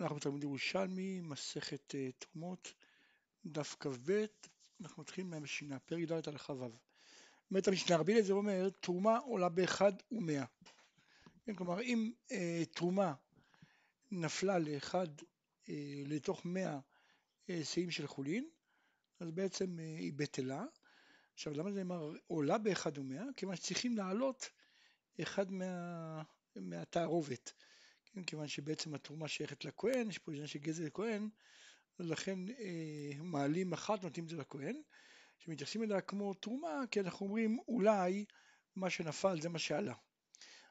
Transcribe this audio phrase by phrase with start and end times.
[0.00, 2.74] אנחנו בתלמוד ירושלמי, מסכת uh, תרומות,
[3.46, 4.24] דף כ"ב,
[4.80, 6.66] אנחנו מתחילים מהמשנה, פרק ד' הלכה ו'.
[7.50, 10.44] אומרת המשנה, רבי אליעזר אומר, תרומה עולה באחד ומאה.
[11.44, 12.32] כן, כלומר, אם uh,
[12.74, 13.14] תרומה
[14.10, 15.70] נפלה לאחד, uh,
[16.06, 16.78] לתוך מאה
[17.46, 18.48] uh, שאים של חולין,
[19.20, 20.64] אז בעצם uh, היא בטלה.
[21.34, 23.24] עכשיו, למה זה נאמר עולה באחד ומאה?
[23.36, 24.50] כיוון שצריכים לעלות
[25.22, 26.22] אחד מה,
[26.56, 27.52] מהתערובת.
[28.16, 31.28] כן, כיוון שבעצם התרומה שייכת לכהן, יש פה עניין של גזל לכהן,
[31.98, 34.82] לכן אה, מעלים אחת, נותנים את זה לכהן,
[35.38, 38.24] שמתייחסים אליה כמו תרומה, כי אנחנו אומרים אולי
[38.76, 39.94] מה שנפל זה מה שעלה.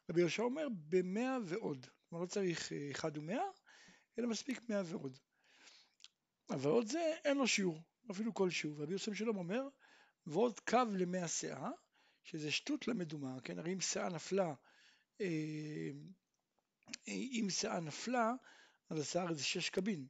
[0.10, 3.46] רבי יהושע אומר במאה ועוד, כלומר לא צריך אה, אחד ומאה,
[4.20, 5.18] אלא מספיק מאה ועוד.
[6.50, 7.82] אבל עוד זה אין לו שיעור,
[8.12, 9.68] אפילו כלשהו, רבי יוסף שלום אומר
[10.26, 11.70] ועוד קו למאה שאה,
[12.24, 14.54] שזה שטות למדומה, כן, הרי אם שאה נפלה
[15.22, 15.92] אה,
[17.42, 18.34] אם שאה נפלה,
[18.90, 20.08] אז השיער זה שש קבין.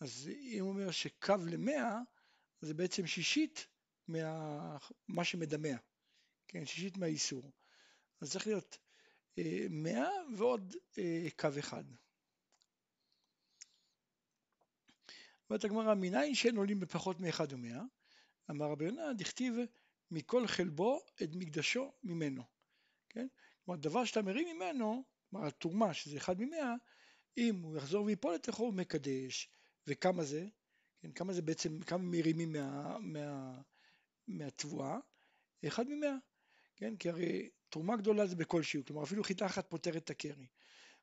[0.00, 1.98] אז אם הוא אומר שקו למאה,
[2.60, 3.66] זה בעצם שישית
[5.08, 5.76] מה שמדמע,
[6.48, 7.52] כן, שישית מהאיסור.
[8.20, 8.78] אז צריך להיות
[9.38, 11.84] אה, מאה ועוד אה, קו אחד.
[15.50, 17.82] אומרת הגמרא, מניין שאין עולים בפחות מאחד ומאה?
[18.50, 19.54] אמר רבי יונה, דכתיב
[20.10, 22.42] מכל חלבו את מקדשו ממנו.
[23.08, 23.26] כן?
[23.64, 26.74] כלומר, דבר שאתה מרים ממנו, כלומר התרומה שזה אחד ממאה,
[27.36, 29.50] אם הוא יחזור ויפול לתוכו הוא מקדש,
[29.86, 30.46] וכמה זה?
[31.00, 33.60] כן, כמה זה בעצם, כמה מרימים מה, מה,
[34.28, 34.98] מהתבואה?
[35.66, 36.14] אחד ממאה,
[36.76, 40.46] כן, כי הרי תרומה גדולה זה בכל שיעור, כלומר אפילו חיטה אחת פותרת את הקרי,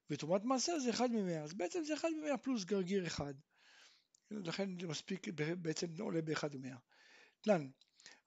[0.09, 3.33] ותרומת מעשר זה אחד ממאה, אז בעצם זה אחד ממאה פלוס גרגיר אחד,
[4.31, 5.27] לכן זה מספיק,
[5.61, 6.77] בעצם עולה באחד ומאה.
[7.41, 7.69] תלן,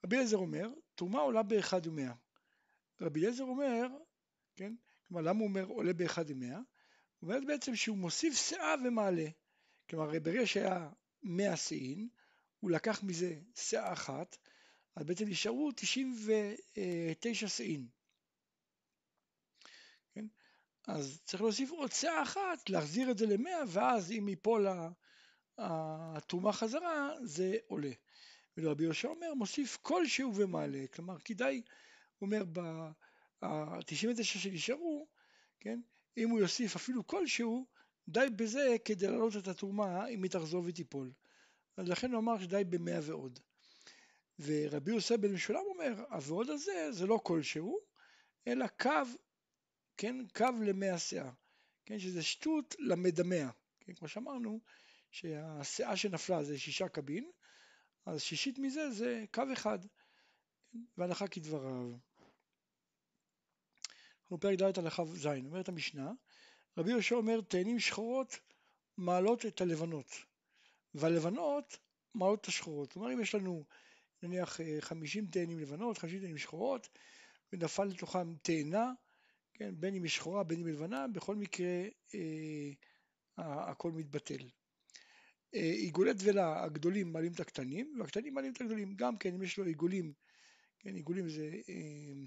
[0.05, 2.13] רבי אליעזר אומר, תרומה עולה באחד ומאה.
[3.01, 3.87] רבי אליעזר אומר,
[4.57, 4.75] כן,
[5.11, 6.57] כלומר, למה הוא אומר עולה באחד עם מאה?
[7.19, 9.27] הוא אומר בעצם שהוא מוסיף שאה ומעלה.
[9.91, 10.91] כלומר, ברגע שהיה
[11.23, 12.09] מאה שאין,
[12.61, 14.37] הוא לקח מזה שאה אחת,
[14.97, 17.89] אז בעצם נשארו 99 שאין.
[20.15, 20.27] כן?
[20.87, 24.67] אז צריך להוסיף עוד שאה אחת, להחזיר את זה למאה, ואז אם ייפול
[25.59, 27.93] התרומה חזרה, זה עולה.
[28.57, 30.87] ורבי יהושע אומר, מוסיף כלשהו ומעלה.
[30.95, 31.63] כלומר, כדאי,
[32.19, 32.45] הוא אומר,
[33.43, 35.07] ה-99 שנשארו,
[35.61, 35.81] כן,
[36.17, 37.67] אם הוא יוסיף אפילו כלשהו,
[38.09, 41.13] די בזה כדי להעלות את התרומה אם היא תחזור ותיפול.
[41.77, 43.39] אז לכן הוא אמר שדי במאה ועוד.
[44.39, 47.81] ורבי יוסף בן משולם אומר, הוועוד הזה זה לא כלשהו,
[48.47, 48.91] אלא קו,
[49.97, 51.31] כן, קו למאה שאה,
[51.87, 53.51] כן, שזה שטות למדמע,
[53.81, 54.61] כן, כמו שאמרנו,
[55.11, 57.31] שהשאה שנפלה זה שישה קבין,
[58.07, 59.79] אז שישית מזה זה קו אחד,
[60.73, 62.10] כן, והלכה כדבריו.
[64.31, 66.13] אנחנו פרק ד' הלכה ז', אומרת המשנה,
[66.77, 68.39] רבי יהושע אומר תאנים שחורות
[68.97, 70.07] מעלות את הלבנות,
[70.95, 71.79] והלבנות
[72.15, 72.93] מעלות את השחורות.
[72.93, 73.65] כלומר אם יש לנו
[74.23, 76.89] נניח 50 תאנים לבנות, 50 תאנים שחורות,
[77.53, 78.93] ונפל לתוכם תאנה,
[79.55, 81.83] כן, בין אם היא שחורה בין אם היא לבנה, בכל מקרה
[82.15, 82.71] אה,
[83.71, 84.49] הכל מתבטל.
[85.55, 88.95] אה, עיגולי דבלה הגדולים מעלים את הקטנים, והקטנים מעלים את הגדולים.
[88.97, 90.13] גם כן אם יש לו עיגולים,
[90.79, 92.27] כן, עיגולים זה אה,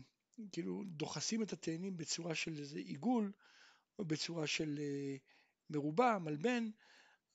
[0.51, 3.31] כאילו דוחסים את התאנים בצורה של איזה עיגול
[3.99, 5.15] או בצורה של אה,
[5.69, 6.69] מרובע, מלבן,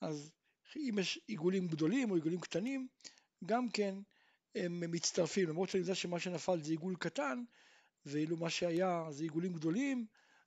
[0.01, 0.33] אז
[0.77, 2.89] אם יש עיגולים גדולים או עיגולים קטנים,
[3.47, 3.95] גם כן
[4.55, 7.45] הם מצטרפים, למרות שאני יודע שמה שנפל זה עיגול קטן,
[8.07, 10.07] ואילו מה שהיה זה עיגולים גדולים,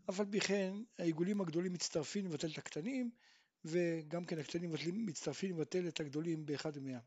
[0.10, 3.12] אף על פי כן העיגולים הגדולים מצטרפים לבטל את הקטנים,
[3.66, 7.00] וגם כן הקטנים מצטרפים לבטל את הגדולים באחד ומאה.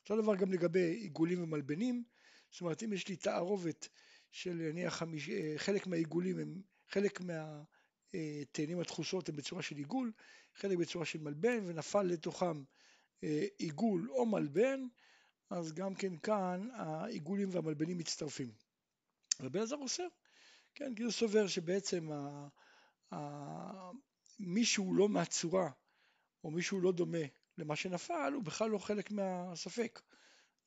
[0.00, 2.04] אותו דבר גם לגבי עיגולים ומלבנים,
[2.50, 3.88] זאת אומרת אם יש לי תערובת
[4.32, 10.12] של נניח חמיש, אה, חלק מהעיגולים הם, חלק מהתאנים התחושות הם בצורה של עיגול,
[10.54, 12.62] חלק בצורה של מלבן ונפל לתוכם
[13.24, 14.86] אה, עיגול או מלבן,
[15.50, 18.52] אז גם כן כאן העיגולים והמלבנים מצטרפים.
[19.40, 20.06] רבי אלעזר אוסר,
[20.74, 22.48] כן, כאילו סובר שבעצם ה,
[23.14, 23.90] ה,
[24.38, 25.70] מישהו לא מהצורה
[26.44, 27.26] או מישהו לא דומה
[27.58, 30.02] למה שנפל הוא בכלל לא חלק מהספק,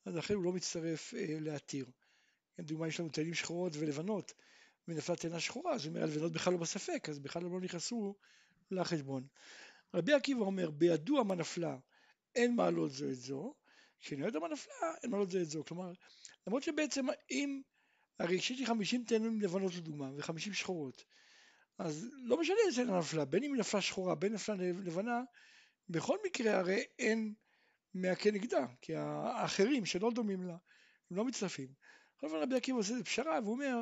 [0.04, 1.86] אז לכן הוא לא מצטרף אה, להתיר.
[2.58, 4.32] לדוגמה יש לנו תאנים שחורות ולבנות
[4.88, 8.14] ונפלה תאנה שחורה, אז אומר הלבנות בכלל לא בספק, אז בכלל לא נכנסו
[8.70, 9.26] לחשבון.
[9.94, 11.76] רבי עקיבא אומר בידוע מה נפלה
[12.34, 13.54] אין מעלות זו את זו,
[14.00, 15.92] כשאני לא יודע מה נפלה אין מעלות זו את זו, כלומר
[16.46, 17.62] למרות שבעצם אם
[18.18, 21.04] הרי כשיש לי 50 תאנים לבנות לדוגמה ו-50 שחורות
[21.78, 25.22] אז לא משנה איזה תאנה נפלה, בין אם היא נפלה שחורה בין נפלה לבנה,
[25.88, 27.34] בכל מקרה הרי אין
[27.94, 30.56] מהכה נגדה, כי האחרים שלא דומים לה
[31.10, 31.68] הם לא מצטרפים.
[32.22, 33.76] אופן רבי עקיבא עושה איזה פשרה והוא אומר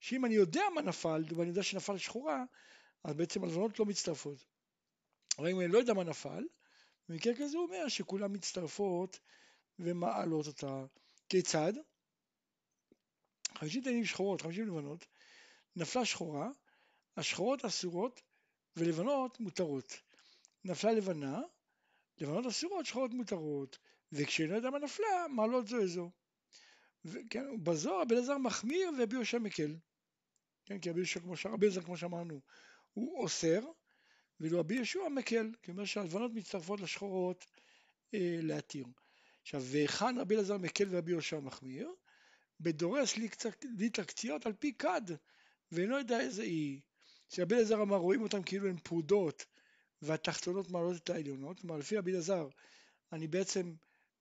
[0.00, 2.44] שאם אני יודע מה נפל ואני יודע שנפל שחורה
[3.04, 4.44] אז בעצם הלבנות לא מצטרפות.
[5.38, 6.44] אבל אם אני לא יודע מה נפל,
[7.08, 9.20] במקרה כזה הוא אומר שכולם מצטרפות
[9.78, 10.84] ומעלות אותה.
[11.28, 11.72] כיצד?
[13.54, 15.06] 50 תנים שחורות, 50 לבנות,
[15.76, 16.48] נפלה שחורה,
[17.16, 18.20] השחורות אסורות
[18.76, 20.00] ולבנות מותרות.
[20.64, 21.40] נפלה לבנה,
[22.18, 23.78] לבנות אסורות, שחורות מותרות,
[24.12, 26.10] וכשאינו יודע מה נפלה, מעלות זו איזו.
[27.04, 29.76] וכן, בזוהר רבי אלעזר מחמיר ורבי יהושע מקל.
[30.64, 32.40] כן, כי רבי יהושע, כמו, רבי אלעזר, כמו שאמרנו,
[32.94, 33.60] הוא אוסר,
[34.40, 37.46] ואילו רבי יהושע מקל, כי אומר שהלבנות מצטרפות לשחורות
[38.14, 38.84] אה, להתיר.
[39.42, 41.94] עכשיו, והיכן רבי אלעזר מקל ורבי יהושע מחמיר?
[42.60, 43.16] בדורס
[43.78, 45.02] ליטר קציעות על פי כד,
[45.72, 46.80] ואינו יודע איזה היא.
[47.28, 49.46] שרבי אלעזר אמר, רואים אותם כאילו הן פרודות,
[50.02, 52.48] והתחתונות מעלות את העליונות, כלומר לפי רבי אלעזר,
[53.12, 53.74] אני בעצם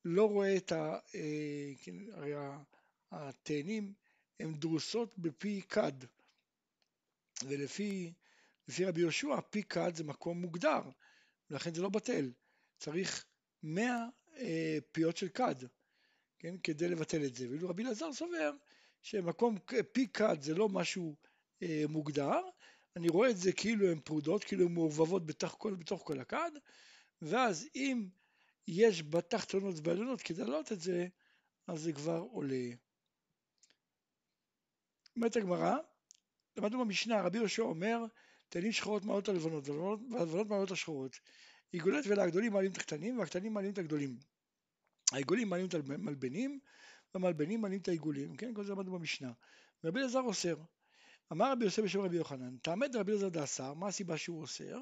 [0.06, 1.00] לא רואה את ה...
[1.16, 2.34] אה, כן, הרי
[3.12, 3.94] התאנים
[4.40, 5.94] הן דרוסות בפי כד,
[7.44, 8.14] ולפי
[8.68, 10.82] לפי רבי יהושע פי כד זה מקום מוגדר,
[11.50, 12.32] ולכן זה לא בטל,
[12.78, 13.26] צריך
[13.64, 14.06] 100
[14.38, 15.56] אה, פיות של כד,
[16.40, 18.52] כן, כדי לבטל את זה, ואילו רבי אלעזר סובר
[19.02, 19.58] שמקום
[19.92, 21.16] פי כד זה לא משהו
[21.64, 22.42] אה, מוגדר,
[22.96, 26.52] אני רואה את זה כאילו הן פרודות, כאילו הן מעורבבות בתוך כל הכד,
[27.22, 28.08] ואז אם
[28.72, 31.08] יש בתחתונות ובעליונות כדי להעלות את זה,
[31.68, 32.70] אז זה כבר עולה.
[35.16, 35.76] אומרת הגמרא,
[36.58, 37.98] למדנו במשנה, רבי יהושע אומר,
[38.50, 41.20] תנים שחורות מעלות הלבנות, והלבנות מעלות השחורות.
[41.72, 44.18] עיגולת ולגדולים מעלים את הקטנים, והקטנים מעלים את הגדולים.
[45.12, 46.60] העיגולים מעלים את המלבנים,
[47.14, 48.54] והמלבנים מעלים את העיגולים, כן?
[48.54, 49.32] כל זה למדנו במשנה.
[49.84, 50.56] רבי אלעזר אוסר.
[51.32, 54.78] אמר רבי יוסף בשם רבי יוחנן, תעמד רבי אלעזר דאסר, מה הסיבה שהוא אוסר?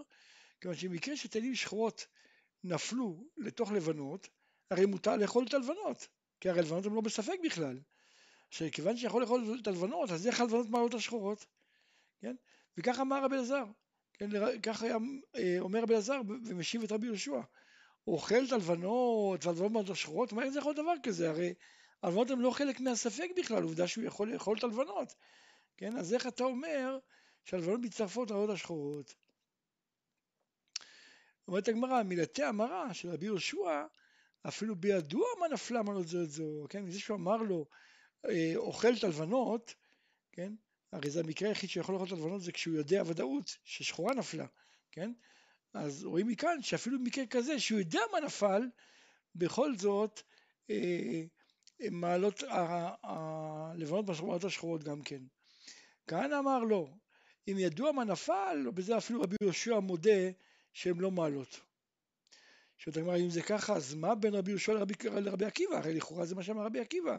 [0.61, 2.07] כיוון שבמקרה שתנים שחורות
[2.63, 4.27] נפלו לתוך לבנות,
[4.71, 6.07] הרי מותר לאכול את הלבנות,
[6.39, 7.79] כי הרי הלבנות הן לא בספק בכלל.
[8.47, 11.45] עכשיו, כיוון שיכול לאכול את הלבנות, אז איך הלבנות מעלות השחורות?
[12.21, 12.35] כן?
[12.77, 13.65] וכך אמר רבי אלעזר,
[14.13, 14.29] כן?
[14.63, 14.97] כך היה
[15.35, 17.41] אה, אומר רבי אלעזר ומשיב את רבי יהושע.
[18.07, 21.29] אוכל את הלבנות והלבנות מעלות השחורות, מה איך זה יכול להיות דבר כזה?
[21.29, 21.53] הרי
[22.03, 25.15] הלבנות הן לא חלק מהספק בכלל, עובדה שהוא יכול לאכול את הלבנות.
[25.77, 25.97] כן?
[25.97, 26.97] אז איך אתה אומר
[27.45, 29.15] שהלבנות מצטרפות לעוד השחורות?
[31.47, 33.85] אומרת הגמרא, מילתי המרה של רבי יהושע,
[34.47, 36.83] אפילו בידוע מה נפלה מנות זו את זו, כן?
[36.83, 37.65] מזה שהוא אמר לו,
[38.25, 39.75] אה, אוכל את הלבנות,
[40.31, 40.53] כן?
[40.91, 44.45] הרי זה המקרה היחיד שיכול לאכול את הלבנות זה כשהוא יודע ודאות ששחורה נפלה,
[44.91, 45.11] כן?
[45.73, 48.61] אז רואים מכאן שאפילו במקרה כזה שהוא יודע מה נפל,
[49.35, 50.21] בכל זאת
[50.69, 51.23] אה,
[51.91, 52.43] מעלות
[53.03, 55.21] הלבנות מעלות השחורות גם כן.
[56.07, 56.87] כהנא אמר לא,
[57.47, 60.29] אם ידוע מה נפל, בזה אפילו רבי יהושע מודה
[60.77, 61.59] שהן לא מעלות.
[62.77, 65.77] שואלת הגמרא, אם זה ככה, אז מה בין רבי יהושע לרבי, לרבי עקיבא?
[65.77, 67.17] הרי לכאורה זה מה שאמר רבי עקיבא.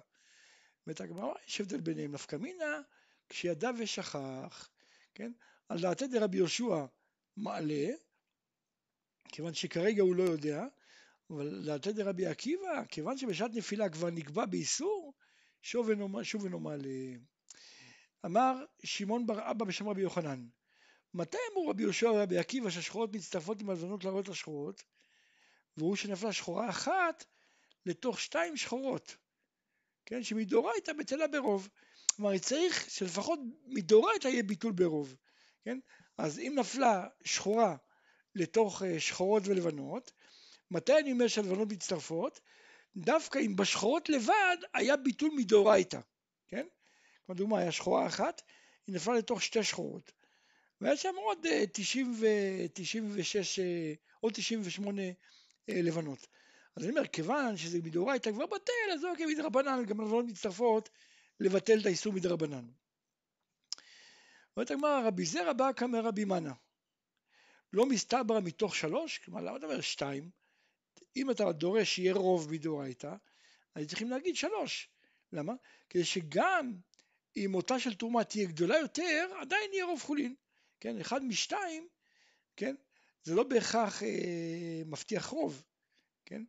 [0.87, 2.13] אומרת הגמרא, יש הבדל ביניהם.
[2.13, 2.81] נפקא מינה,
[3.29, 4.71] כשידע ושכח,
[5.15, 5.33] כן?
[5.69, 6.87] על דעתי דרבי יהושע
[7.37, 7.87] מעלה,
[9.29, 10.65] כיוון שכרגע הוא לא יודע,
[11.31, 15.15] אבל דעתי דרבי עקיבא, כיוון שבשעת נפילה כבר נקבע באיסור,
[15.63, 17.17] שוב אינו מעלה.
[18.25, 20.47] אמר שמעון בר אבא בשם רבי יוחנן,
[21.15, 24.83] מתי אמרו רבי יהושע ורבי עקיבא שהשחורות מצטרפות עם הלבנות להראות השחורות?
[25.77, 27.25] והוא שנפלה שחורה אחת
[27.87, 29.17] לתוך שתיים שחורות,
[30.07, 31.69] כן, שמדאורייתא בטלה ברוב.
[32.17, 35.17] כלומר, צריך שלפחות מדאורייתא יהיה ביטול ברוב,
[35.65, 35.79] כן?
[36.19, 37.77] אז אם נפלה שחורה
[38.35, 40.13] לתוך אה, שחורות ולבנות,
[40.71, 42.41] מתי אני אומר שהלבנות מצטרפות?
[42.97, 46.01] דווקא אם בשחורות לבד היה ביטול מדאורייתא,
[46.49, 46.67] כן?
[47.27, 48.43] כמו דוגמה, היה שחורה אחת,
[48.87, 50.13] היא נפלה לתוך שתי שחורות.
[50.81, 52.27] והיה שם עוד 90 ו...
[52.73, 53.59] 96,
[54.21, 55.03] עוד 98
[55.69, 56.27] לבנות.
[56.77, 60.89] אז אני אומר, כיוון שזה מדאורייתא כבר בטל, אז אוקיי, מדרבנן, גם הלבנות מצטרפות
[61.41, 62.67] לבטל את האיסור מדרבנן.
[64.57, 66.53] אומרת הגמרא, רבי זרע בא כמר רבי מנה.
[67.73, 70.31] לא מסתברא מתוך שלוש, כלומר למה אתה אומר שתיים?
[71.17, 73.15] אם אתה דורש שיהיה רוב מדאורייתא,
[73.75, 74.89] אז צריכים להגיד שלוש.
[75.33, 75.53] למה?
[75.91, 76.73] כדי שגם
[77.37, 80.35] אם מותה של תרומה תהיה גדולה יותר, עדיין יהיה רוב חולין.
[80.81, 81.89] כן, אחד משתיים,
[82.57, 82.75] כן,
[83.23, 85.65] זה לא בהכרח אה, מבטיח רוב,
[86.25, 86.43] כן?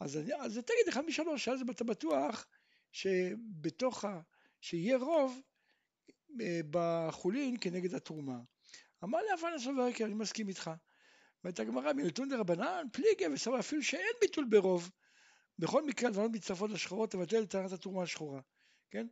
[0.00, 2.46] אז, אז תגיד אחד משלוש, אז אתה בטוח
[2.92, 4.20] שבתוך ה...
[4.60, 5.40] שיהיה רוב
[6.40, 8.38] אה, בחולין כנגד התרומה.
[9.04, 10.70] אמר לי אפן הסובר כי אני מסכים איתך.
[11.44, 14.90] ואת הגמרא מנתון דרבנן פליגה וסבר אפילו שאין ביטול ברוב.
[15.58, 18.40] בכל מקרה הדברים מצטרפות לשחורות תבטל את טענת התרומה השחורה.
[18.90, 19.06] כן?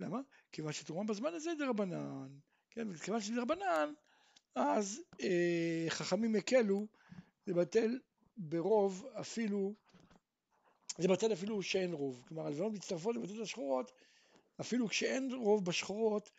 [0.00, 0.20] למה?
[0.52, 2.28] כיוון שתרומה בזמן הזה דרבנן.
[2.70, 2.88] כן?
[2.90, 3.92] וכיוון שזה דרבנן
[4.54, 6.86] אז אה, חכמים הקלו
[7.46, 7.98] לבטל
[8.36, 9.74] ברוב אפילו
[10.98, 12.24] זה בטל אפילו שאין רוב.
[12.28, 13.92] כלומר הלבנות מצטרפות לבטל את השחורות
[14.60, 16.30] אפילו כשאין רוב בשחורות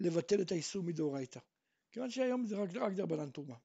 [0.00, 1.40] לבטל את האיסור מדאורייתא.
[1.92, 3.56] כיוון שהיום זה רק, רק דרבנן תרומה.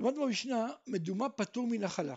[0.00, 2.16] למדנו במשנה, מדומה פטור מנחלה.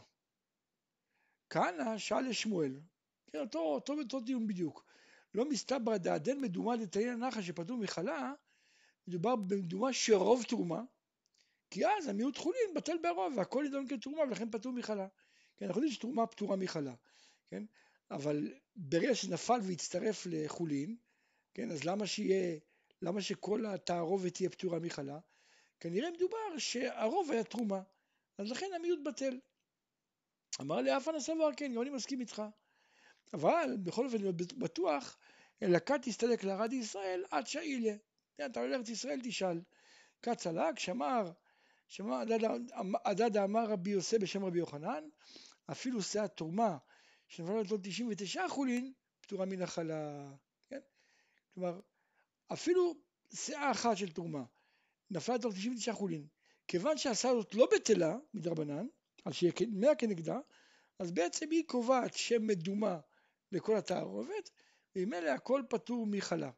[1.50, 2.80] כהנא שאל לשמואל,
[3.28, 4.86] כן, אותו, אותו, אותו דיון בדיוק.
[5.34, 8.34] לא מסתברא דעדן מדומה דתניא נחש שפטור מחלה,
[9.10, 10.82] מדובר במדומה שרוב תרומה,
[11.72, 15.08] כי אז המיעוט חולין בטל ברוב והכל נידון כתרומה ולכן פטור מחלה.
[15.58, 16.94] כן, אנחנו יודעים שתרומה פטורה מחלה,
[17.50, 17.64] כן?
[18.12, 20.96] אבל ברגע שנפל והצטרף לחולין,
[21.54, 22.60] כן, אז למה שיהיה,
[23.02, 25.20] למה שכל התערובת תהיה פטורה מחלה?
[25.80, 27.82] כנראה מדובר שהרוב היה תרומה,
[28.38, 29.40] אז לכן המיעוט בטל.
[30.62, 32.42] אמר לי אף סבר כן, גם אני מסכים איתך.
[33.34, 34.18] אבל בכל אופן
[34.58, 35.18] בטוח,
[35.62, 37.94] לקט תסתלק לערד ישראל עד שאילה.
[38.46, 39.62] אתה לארץ ישראל תשאל.
[40.22, 41.32] כת צלק, שמר,
[41.88, 42.24] שמר,
[43.06, 45.04] הדד אמר רבי יוסף בשם רבי יוחנן,
[45.72, 46.78] אפילו שאה תרומה
[47.28, 50.32] שנפלת לו 99 חולין, פטורה מן החלה.
[50.70, 50.80] כן?
[51.54, 51.80] כלומר,
[52.54, 52.96] אפילו
[53.34, 54.44] שאה אחת של תרומה
[55.12, 56.28] נפלה לתוך 99 חולין,
[56.68, 58.88] כיוון שהשאה הזאת לא בטלה מדרבנן,
[59.26, 60.40] אז שיהיה 100 כנגדה,
[61.00, 63.00] אז בעצם היא קובעת שם מדומה
[63.52, 64.50] לכל התערובת,
[64.96, 66.52] וממילא הכל פטור מחלה.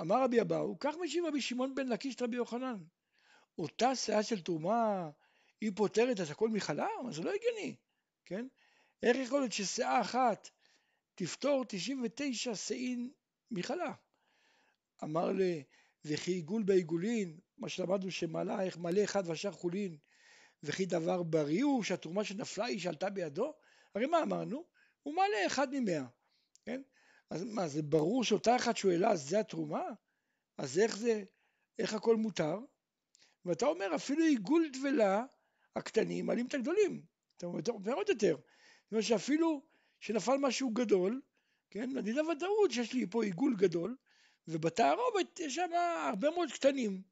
[0.00, 2.76] אמר רבי אבאו, כך משיב רבי שמעון בן לקיש רבי יוחנן.
[3.58, 5.10] אותה שאה של תרומה
[5.60, 6.88] היא פותרת את הכל מחלה?
[7.02, 7.76] אבל זה לא הגיוני,
[8.24, 8.46] כן?
[9.02, 10.50] איך יכול להיות ששאה אחת
[11.14, 13.10] תפתור 99 שאין
[13.50, 13.92] מחלה?
[15.04, 15.64] אמר לי,
[16.04, 19.96] וכי עיגול בעיגולין, מה שלמדנו שמעלה איך מלא אחד ושאר חולין,
[20.62, 23.54] וכי דבר בריא הוא שהתרומה שנפלה היא שעלתה בידו?
[23.94, 24.64] הרי מה אמרנו?
[25.02, 26.04] הוא מעלה אחד ממאה,
[26.64, 26.82] כן?
[27.30, 29.84] אז מה, זה ברור שאותה אחת שהוא העלה זה התרומה?
[30.58, 31.24] אז איך זה,
[31.78, 32.58] איך הכל מותר?
[33.44, 35.24] ואתה אומר אפילו עיגול דבלה
[35.76, 37.02] הקטנים מעלים את הגדולים,
[37.36, 39.62] אתה אומר עוד יותר, זאת אומרת שאפילו
[40.00, 41.20] שנפל משהו גדול,
[41.70, 43.96] כן, אני יודע ודאות שיש לי פה עיגול גדול,
[44.48, 45.70] ובתערובת יש שם
[46.08, 47.02] הרבה מאוד קטנים,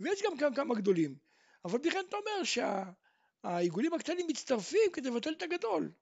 [0.00, 1.16] ויש גם כמה, כמה גדולים,
[1.64, 5.92] אבל בכלל אתה אומר שהעיגולים הקטנים מצטרפים כדי לבטל את הגדול,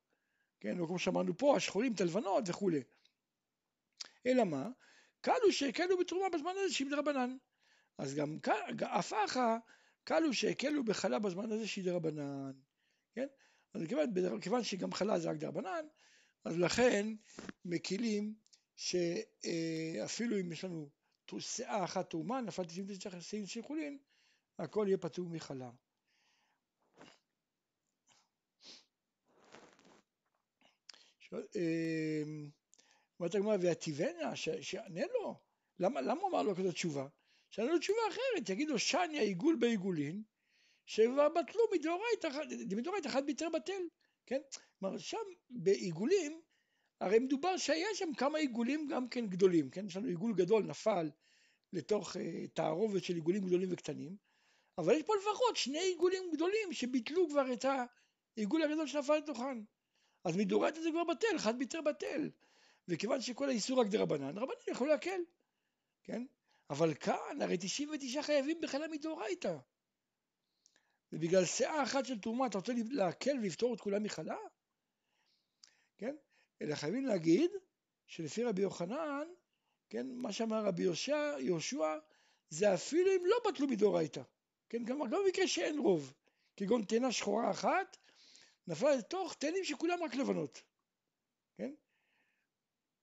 [0.61, 2.83] כן, וכמו שאמרנו פה, השחורים, את הלבנות וכולי.
[4.26, 4.69] אלא מה?
[5.21, 7.37] קלו שהקלו בתרומה בזמן הזה שהיא מדרבנן.
[7.99, 8.38] אז גם
[8.85, 9.57] אחא
[10.05, 12.52] קלו שהקלו בחלה בזמן הזה שהיא דרבנן.
[13.14, 13.26] כן?
[13.75, 13.83] אז
[14.41, 15.87] כיוון, שגם חלה זה רק דרבנן,
[16.45, 17.14] אז לכן
[17.64, 18.35] מקילים
[18.76, 20.91] שאפילו אם יש לנו
[21.38, 23.99] שאה אחת תרומה, נפל 99 שיאים של חולין,
[24.59, 25.71] הכל יהיה פטור מחלה.
[33.23, 35.35] אומרת הגמרא, ויתיבנה, שיענה לו.
[35.79, 37.07] למה, למה הוא אמר לו כזאת תשובה?
[37.50, 40.23] שיענה לו תשובה אחרת, יגיד לו שניה עיגול בעיגולין,
[40.87, 43.83] שכבר בטלו מדאורייתא, אחד ביתר בטל,
[44.26, 44.41] כן?
[44.79, 45.17] כלומר שם
[45.50, 46.41] בעיגולים,
[47.00, 49.87] הרי מדובר שהיה שם כמה עיגולים גם כן גדולים, כן?
[49.87, 51.11] יש לנו עיגול גדול נפל
[51.73, 52.21] לתוך uh,
[52.55, 54.17] תערובת של עיגולים גדולים וקטנים,
[54.79, 57.64] אבל יש פה לפחות שני עיגולים גדולים שביטלו כבר את
[58.37, 59.59] העיגול הגדול שנפל לתוכן.
[60.25, 62.31] אז מדאורייתא זה כבר בטל, אחד ביתר בטל.
[62.89, 65.21] וכיוון שכל האיסור רק דרבנן, רבנן יכלו להקל,
[66.03, 66.25] כן?
[66.71, 69.57] אבל כאן הרי 99 חייבים בכלל מדאורייתא.
[71.12, 74.37] ובגלל שאה אחת של תרומה אתה רוצה להקל ולפתור את כולם מחלה?
[75.99, 76.17] כן?
[76.62, 77.51] אלא חייבים להגיד
[78.07, 79.29] שלפי רבי יוחנן,
[79.91, 81.99] כן, מה שאמר רבי יהושע, יהושע,
[82.51, 84.23] זה אפילו אם לא בטלו מדאורייתא.
[84.69, 86.15] כן, גם במקרה שאין רוב,
[86.57, 87.97] כגון תאנה שחורה אחת,
[88.67, 90.62] נפלה לתוך תאנים שכולם רק לבנות.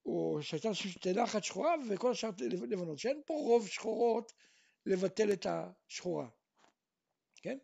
[0.06, 0.68] או שהייתה
[1.00, 4.32] תאנה אחת שחורה וכל השאר לבנות, שאין פה רוב שחורות
[4.86, 6.28] לבטל את השחורה.
[7.42, 7.58] כן?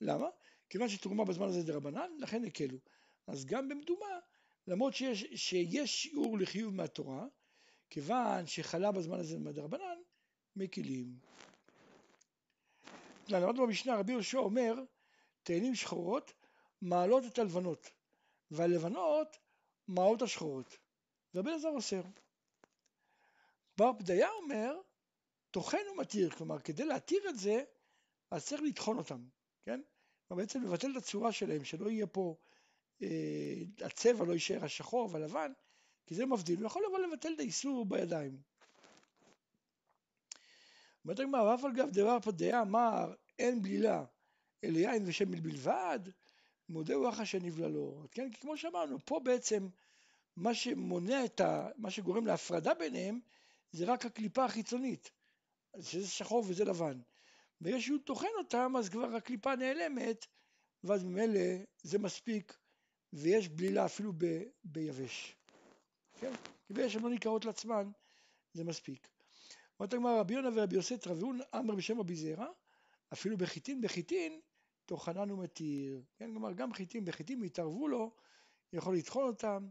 [0.00, 0.26] למה?
[0.70, 2.78] כיוון שתרומה בזמן הזה דרבנן, לכן הקלו.
[3.26, 4.18] אז גם במדומה,
[4.66, 7.26] למרות שיש, שיש שיעור לחיוב מהתורה,
[7.90, 9.98] כיוון שחלה בזמן הזה מדרבנן,
[10.56, 11.18] מקלים.
[13.28, 14.74] למדנו במשנה, רבי יהושע אומר,
[15.42, 16.32] תאנים שחורות
[16.82, 17.90] מעלות את הלבנות,
[18.50, 19.36] והלבנות
[19.88, 20.78] מעלות השחורות.
[21.36, 22.02] רבי אלעזר אוסר.
[23.76, 24.76] בר פדיה אומר,
[25.50, 27.64] טוחן ומתיר, כלומר כדי להתיר את זה,
[28.30, 29.24] אז צריך לטחון אותם.
[29.64, 29.80] כן?
[30.30, 32.36] בעצם לבטל את הצורה שלהם, שלא יהיה פה,
[33.02, 33.08] אה,
[33.80, 35.52] הצבע לא יישאר השחור והלבן,
[36.06, 38.38] כי זה מבדיל, הוא יכול לבוא לבטל את האיסור בידיים.
[41.04, 44.04] אומרת הגמרא, ואף על גב דבר פדיה אמר, אין בלילה,
[44.64, 46.00] אלא יין ושמן בלבד,
[46.68, 48.12] מודה הוא אחא שנבללות.
[48.12, 48.30] כן?
[48.30, 49.68] כי כמו שאמרנו, פה בעצם
[50.36, 51.68] מה שמונע את ה...
[51.76, 53.20] מה שגורם להפרדה ביניהם,
[53.72, 55.10] זה רק הקליפה החיצונית,
[55.80, 57.00] שזה שחור וזה לבן.
[57.60, 60.26] ברגע שהוא טוחן אותם אז כבר הקליפה נעלמת
[60.84, 61.40] ואז ממילא
[61.82, 62.58] זה מספיק
[63.12, 65.36] ויש בלילה אפילו ב, ביבש.
[66.20, 66.32] כן?
[66.66, 67.90] כי ברגע שהן לא ניכרות לעצמן
[68.52, 69.08] זה מספיק.
[69.80, 72.46] אומרת הגמרא רבי יונה ורבי יוסף רביון אמר בשם רבי זירא
[73.12, 74.40] אפילו בחיטין בחיטין,
[74.86, 76.02] טוחנן ומתיר.
[76.16, 78.14] כן, כלומר גם חיטין בחיטין יתערבו לו,
[78.72, 79.68] יכול לטחון אותם,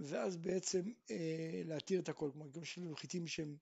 [0.00, 2.30] ואז בעצם אה, להתיר את הכל.
[2.32, 3.56] כלומר, גם לנו חיטים שהן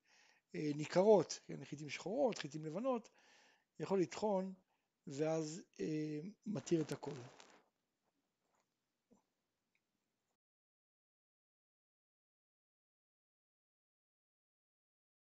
[0.55, 3.09] אה, ניכרות, כן, חיטים שחורות, חיטים לבנות,
[3.79, 4.53] יכול לטחון,
[5.07, 7.11] ואז אה, מתיר את הכל.